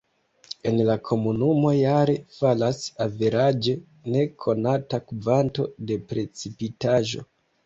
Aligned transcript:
En 0.69 0.77
la 0.85 0.93
komunumo 1.09 1.73
jare 1.79 2.15
falas 2.37 2.79
averaĝe 3.05 3.77
ne 4.15 4.25
konata 4.47 5.03
kvanto 5.13 5.69
de 5.93 6.01
precipitaĵo. 6.11 7.25